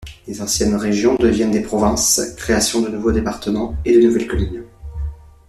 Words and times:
Les 0.27 0.41
anciennes 0.41 0.73
régions 0.73 1.13
deviennent 1.13 1.51
des 1.51 1.61
provinces, 1.61 2.33
création 2.35 2.81
de 2.81 2.89
nouveaux 2.89 3.11
départements 3.11 3.75
et 3.85 3.93
de 3.99 4.03
nouvelles 4.07 4.25
communes. 4.27 4.63